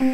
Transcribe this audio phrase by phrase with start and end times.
[0.00, 0.06] 慢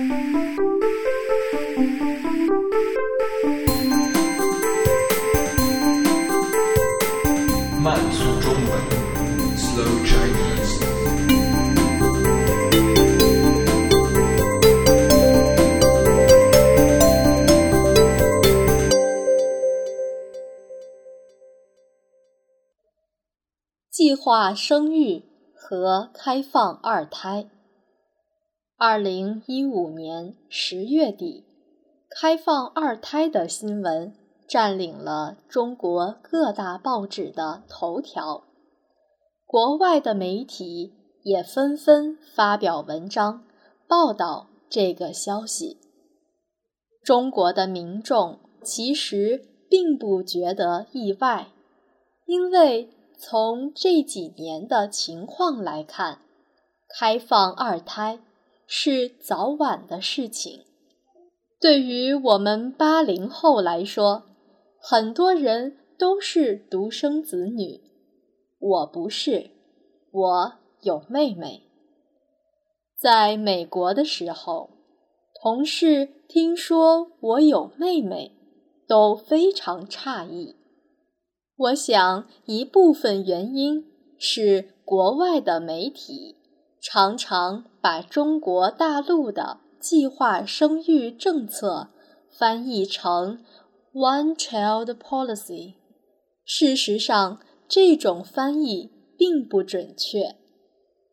[8.11, 8.73] 速中文
[9.59, 10.81] ，Slow Chinese。
[23.91, 25.23] 计划生育
[25.55, 27.54] 和开放二胎。
[28.87, 31.47] 二零一五年十月底，
[32.11, 34.15] 开放二胎的新闻
[34.47, 38.45] 占领了中国各大报纸的头条，
[39.47, 40.93] 国外的媒体
[41.23, 43.45] 也纷纷发表文章
[43.89, 45.79] 报道这个消息。
[47.03, 51.47] 中国的民众其实并不觉得意外，
[52.27, 56.19] 因为从这几年的情况来看，
[56.99, 58.19] 开放二胎。
[58.67, 60.65] 是早晚的事情。
[61.61, 64.25] 对于我们八零后来说，
[64.79, 67.81] 很多人都是独生子女。
[68.59, 69.51] 我不是，
[70.11, 71.63] 我有妹妹。
[72.99, 74.71] 在美国的时候，
[75.43, 78.33] 同事听说我有妹妹，
[78.87, 80.57] 都非常诧异。
[81.57, 83.85] 我想一部分原因
[84.19, 86.37] 是国外的媒体。
[86.87, 91.89] 常常把中国大陆的计划生育政策
[92.31, 93.43] 翻译成
[93.95, 95.77] “one child policy”。
[96.45, 100.37] 事实上，这种翻译并不准确。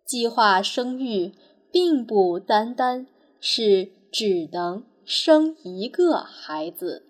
[0.06, 1.34] 计划生育
[1.72, 3.08] 并不单单
[3.40, 7.08] 是只能生一个孩子。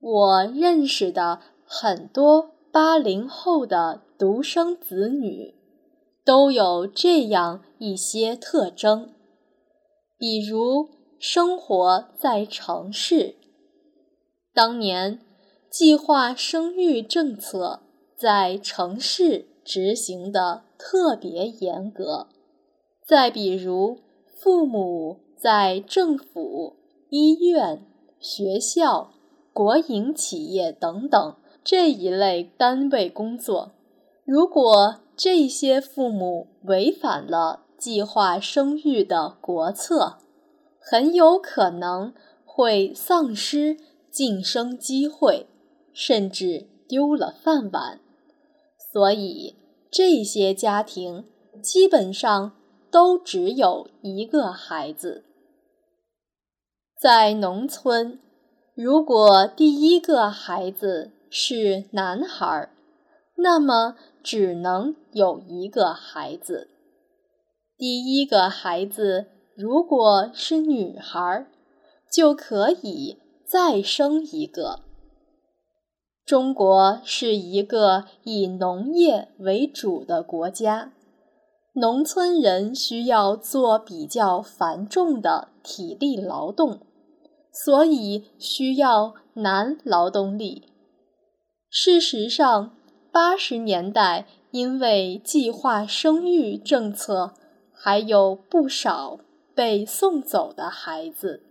[0.00, 5.54] 我认识的很多八零后的独生子女。
[6.24, 9.12] 都有这样一些特征，
[10.16, 13.36] 比如生活在城市。
[14.54, 15.20] 当年
[15.70, 17.80] 计划生育政策
[18.16, 22.28] 在城市执行的特别严格。
[23.06, 23.98] 再比如，
[24.40, 26.76] 父母在政府、
[27.10, 27.84] 医院、
[28.18, 29.12] 学校、
[29.52, 33.72] 国营企业等等这一类单位工作，
[34.24, 40.18] 如果这些父母违反了计划生育的国策，
[40.80, 42.12] 很有可能
[42.44, 43.76] 会丧失
[44.10, 45.46] 晋升机会，
[45.92, 48.00] 甚至丢了饭碗。
[48.92, 49.56] 所以，
[49.90, 51.24] 这些家庭
[51.62, 52.52] 基本上
[52.90, 55.24] 都只有一个孩子。
[57.00, 58.18] 在农村，
[58.74, 62.70] 如果第一个孩子是男孩儿，
[63.36, 63.96] 那么。
[64.24, 66.70] 只能有一个孩子。
[67.76, 71.46] 第一个孩子如果是女孩，
[72.10, 74.80] 就可以再生一个。
[76.24, 80.94] 中国是一个以农业为主的国家，
[81.74, 86.80] 农村人需要做比较繁重的体力劳动，
[87.52, 90.72] 所以需要男劳动力。
[91.68, 92.74] 事实上，
[93.14, 97.32] 八十年代，因为计划生育政策，
[97.72, 99.20] 还有不少
[99.54, 101.44] 被送走的孩子。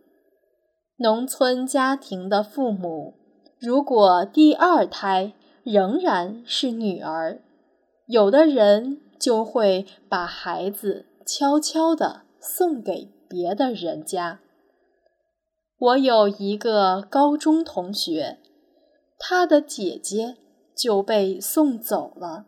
[0.97, 3.13] 农村家庭的父母，
[3.61, 5.31] 如果第二胎
[5.63, 7.41] 仍然是女儿，
[8.07, 14.41] 有的人就会把孩子悄悄地送给别的人家。
[15.79, 18.39] 我有一个高中同学，
[19.17, 20.35] 他的姐姐。
[20.75, 22.45] 就被送走了。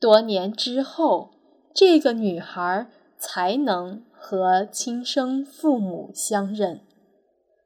[0.00, 1.30] 多年之后，
[1.74, 2.88] 这个女孩
[3.18, 6.80] 才能和亲生父母相认。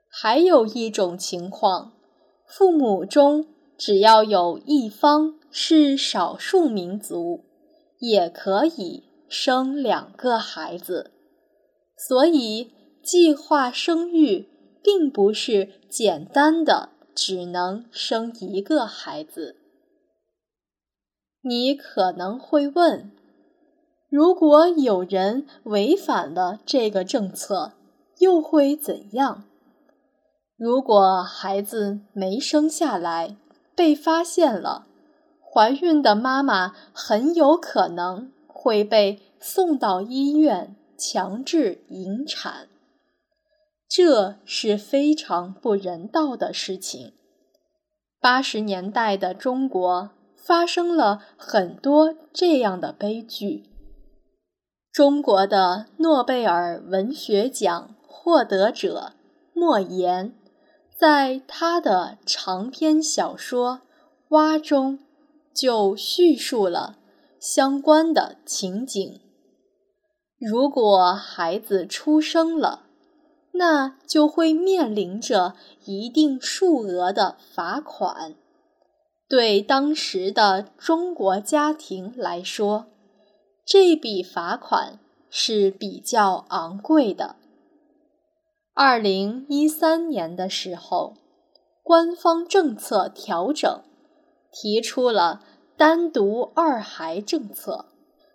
[0.08, 1.92] 还有一种情况，
[2.46, 7.44] 父母中只要有一方是少数民族，
[7.98, 11.12] 也可以生两个孩子。
[11.96, 14.48] 所以，计划生育
[14.82, 16.90] 并不是简单的。
[17.16, 19.56] 只能生一个孩子。
[21.40, 23.10] 你可能会问：
[24.10, 27.72] 如果有人违反了这个政策，
[28.18, 29.44] 又会怎样？
[30.58, 33.36] 如果孩子没生下来，
[33.74, 34.86] 被发现了，
[35.40, 42.68] 怀孕的妈妈很有可能会被送到医院强制引产。
[43.88, 47.12] 这是非常不人道的事情。
[48.20, 53.64] 八十年代的中国发生了很多这样的悲剧。
[54.92, 59.12] 中国的诺贝尔文学奖获得者
[59.52, 60.34] 莫言，
[60.98, 63.74] 在他的长篇小说
[64.30, 64.98] 《蛙》中
[65.54, 66.98] 就叙述了
[67.38, 69.20] 相关的情景。
[70.38, 72.85] 如果孩子出生了，
[73.56, 75.54] 那就会面临着
[75.84, 78.34] 一定数额的罚款。
[79.28, 82.86] 对当时的中国家庭来说，
[83.64, 85.00] 这笔罚款
[85.30, 87.36] 是比较昂贵的。
[88.74, 91.14] 二零一三年的时候，
[91.82, 93.82] 官方政策调整，
[94.52, 95.40] 提出了
[95.76, 97.86] 单独二孩政策，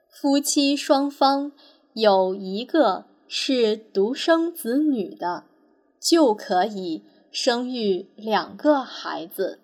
[0.09, 1.51] 夫妻双方
[1.93, 3.10] 有一个。
[3.33, 5.45] 是独生子女的，
[6.01, 9.61] 就可以生育两个孩子。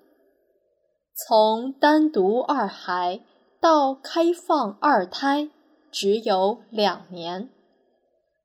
[1.14, 3.20] 从单独二孩
[3.60, 5.50] 到开放二胎，
[5.92, 7.50] 只有两年，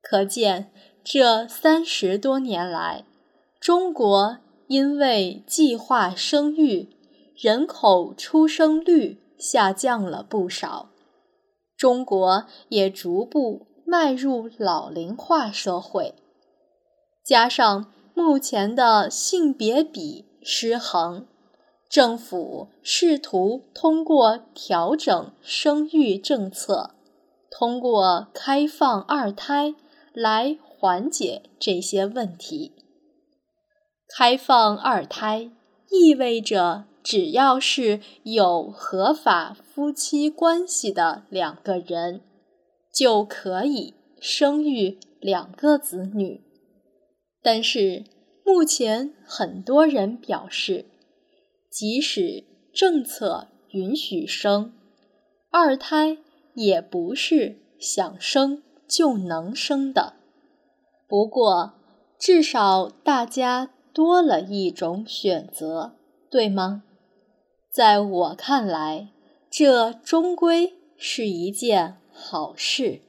[0.01, 0.73] 可见
[1.05, 3.05] 这三十多年来，
[3.61, 6.89] 中国因为计划生育，
[7.37, 10.89] 人口出生率下降了不少，
[11.77, 13.67] 中国也逐步。
[13.93, 16.15] 迈入老龄化社会，
[17.23, 21.27] 加上目前的性别比失衡，
[21.87, 26.95] 政府试图通过调整生育政策，
[27.51, 29.75] 通过开放二胎
[30.11, 32.71] 来缓解这些问题。
[34.17, 35.51] 开放二胎
[35.91, 42.21] 意味着，只要是有合法夫妻关系的两个人。
[42.93, 46.43] 就可以生育两个子女，
[47.41, 48.03] 但是
[48.45, 50.85] 目前很多人表示，
[51.71, 54.73] 即使政策允许生
[55.49, 56.19] 二胎，
[56.53, 60.13] 也不是想生就能生的。
[61.07, 61.73] 不过，
[62.19, 65.95] 至少大家多了一种选择，
[66.29, 66.83] 对吗？
[67.71, 69.09] 在我看来，
[69.49, 71.97] 这终归是一件。
[72.13, 73.01] 好事。